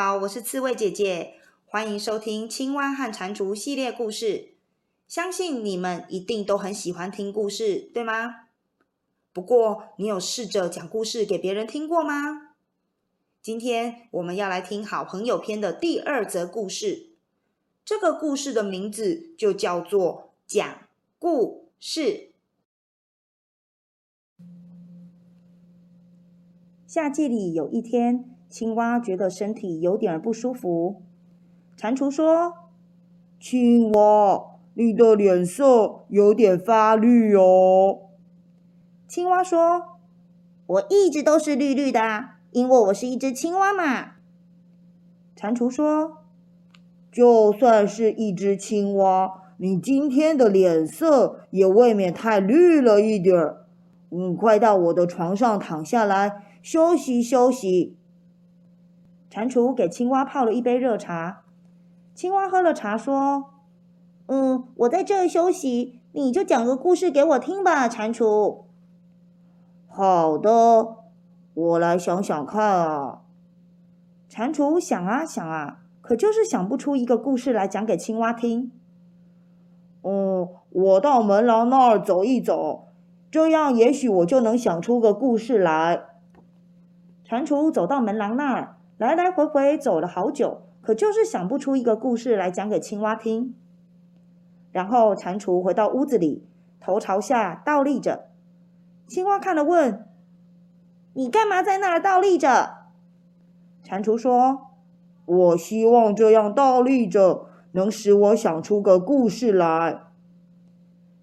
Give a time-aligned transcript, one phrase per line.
[0.00, 1.34] 好，我是刺猬姐姐，
[1.66, 4.54] 欢迎收听《青蛙和蟾蜍》系列故事。
[5.08, 8.46] 相信你们一定都很喜欢听故事，对吗？
[9.32, 12.52] 不过，你有试着讲故事给别人听过吗？
[13.42, 17.08] 今天我们要来听好朋友篇的第二则故事。
[17.84, 20.82] 这个故事的名字就叫做《讲
[21.18, 22.02] 故事》。
[26.86, 31.02] 夏季里有一天，青蛙觉得身体有点不舒服。
[31.76, 32.54] 蟾蜍说
[33.38, 37.98] ：“青蛙，你的脸色有点发绿哦。”
[39.06, 39.98] 青蛙说
[40.66, 42.00] ：“我一直都是绿绿的，
[42.52, 44.12] 因为我是一只青蛙嘛。”
[45.36, 46.18] 蟾蜍说
[47.12, 53.66] ：“就算是一只青蛙，你今天的脸色也未免太绿了一点儿。
[54.08, 57.97] 你，快到我的床上躺下来。”休息休息。
[59.30, 61.42] 蟾蜍给青蛙泡了一杯热茶，
[62.14, 63.50] 青蛙喝了茶说
[64.26, 68.64] ：“嗯，我在这儿休息，你就讲个故事给我听吧。”蟾蜍
[69.86, 70.96] ：“好的，
[71.54, 73.20] 我来想想看啊。”
[74.28, 78.72] 蟾蜍想啊想啊，可就是想不出一个故事来讲给青蛙听。
[80.02, 82.88] 嗯，我到门廊那儿走一走，
[83.30, 86.04] 这样也许我就能想出个故事来。
[87.24, 93.54] 蟾蜍走到门廊那儿，来来回回走了好久，可就是想不出一个故事来讲给青蛙听。
[94.72, 96.44] 然后蟾蜍回到屋子里，
[96.80, 98.28] 头朝下倒立着。
[99.06, 100.04] 青蛙看了问
[101.14, 102.88] ：“你干嘛在那儿倒立着？”
[103.84, 104.72] 蟾蜍说
[105.24, 110.00] ：“我希望这样倒立着能使我想出个故事来。”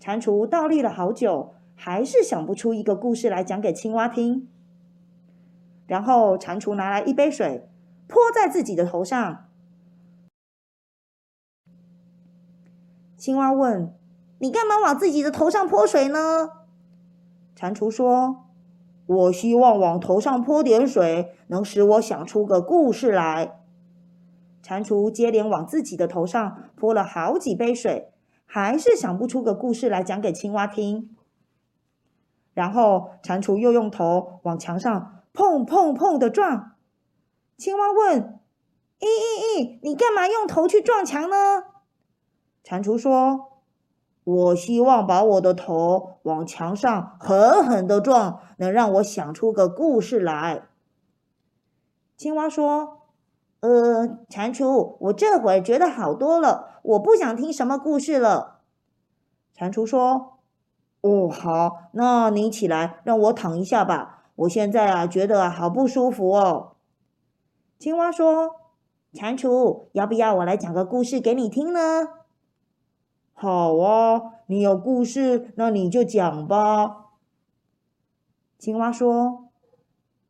[0.00, 4.48] 蟾蜍倒立了好久，还是想不出一个故事来讲给青蛙听。
[5.86, 7.68] 然后，蟾蜍拿来一杯水，
[8.10, 9.48] 泼在自己的头上。
[13.16, 13.94] 青蛙问
[14.40, 16.50] ：“你干嘛往自己的头上泼水呢？”
[17.54, 18.46] 蟾蜍说
[19.06, 23.60] ：“我希望往头上泼点水，能使我想出个故事来。”
[24.62, 28.12] 蟾蜍接连往自己的头上泼了好几杯水，
[28.44, 31.14] 还是想不出个故事来讲给青蛙听。
[32.52, 35.16] 然后，蟾蜍又用头往墙上。
[35.32, 36.72] 砰砰砰的撞，
[37.60, 38.40] 青蛙问
[39.00, 41.36] ：“咦咦咦，你干嘛用头去撞墙呢？”
[42.64, 43.60] 蟾蜍说
[44.24, 50.68] ：“我希望把我的头往墙上狠狠的撞，能让我想出个故事来。”
[52.16, 53.02] 青蛙说
[53.60, 58.60] ：“呃，蟾蜍，我这会儿觉得好多了，我不想听什么故事了。”
[59.54, 60.38] 蟾蜍说
[61.02, 66.76] ：“哦，好，那你起来，让我躺一下吧。”我现在啊，觉得好不舒服哦。
[67.80, 68.56] 青蛙说
[69.14, 72.08] ：“蟾蜍，要不要我来讲个故事给你听呢？”
[73.32, 77.06] 好啊，你有故事，那你就讲吧。
[78.58, 79.46] 青蛙说：“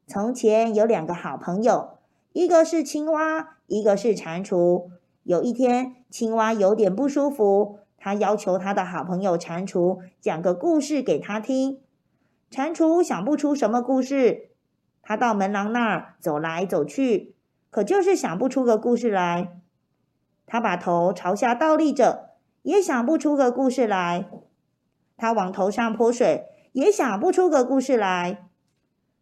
[0.07, 1.99] 从前有两个好朋友，
[2.33, 4.87] 一个是青蛙，一个是蟾蜍。
[5.25, 11.81] 有一天，青蛙有点不舒服，他要求他的好朋友蟾蜍讲个故事给他听。”
[12.49, 14.51] 蟾蜍想不出什么故事，
[15.03, 17.35] 他到门廊那儿走来走去，
[17.71, 19.57] 可就是想不出个故事来。
[20.47, 22.31] 他把头朝下倒立着，
[22.63, 24.29] 也想不出个故事来。
[25.17, 28.49] 他往头上泼水，也想不出个故事来。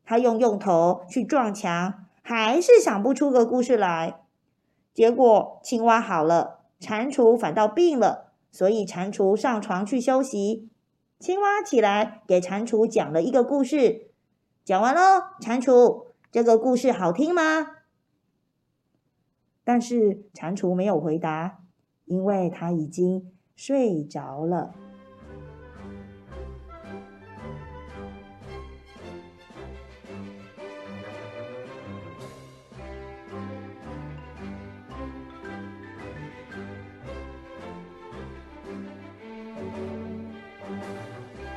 [0.04, 4.20] 他用用头去撞墙，还是想不出个故事来。
[4.94, 10.70] 结果青蛙好了，蟾蜍反倒病了，所以蟾蜍上床去休息。
[11.20, 14.12] 青蛙起来，给蟾蜍讲了一个故事。
[14.64, 17.77] 讲完了，蟾蜍，这个故事好听吗？
[19.68, 21.58] 但是蟾蜍没有回答，
[22.06, 23.22] 因为它已经
[23.54, 24.74] 睡着了。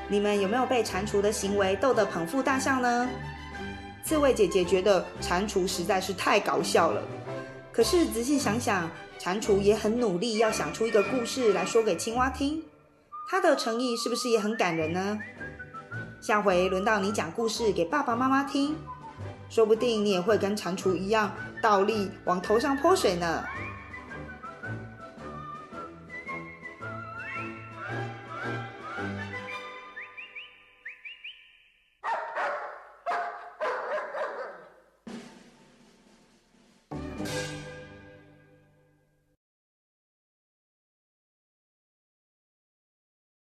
[0.09, 3.07] 你们有没有被蟾蜍的行为逗得捧腹大笑呢？
[4.03, 7.01] 刺猬姐姐觉得蟾蜍实在是太搞笑了。
[7.73, 12.61] 可是仔细想想，蟾蜍也很努力，要想出一个故事来说给青蛙听。
[13.29, 15.17] 它的诚意是不是也很感人呢？
[16.19, 18.75] 下回轮到你讲故事给爸爸妈妈听，
[19.49, 23.43] 说不定你也会跟蟾蜍一样倒立往头上泼水呢。